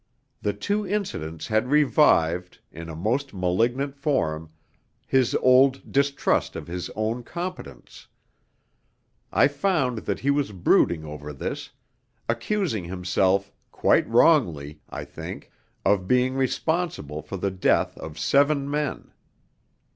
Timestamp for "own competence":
6.95-8.07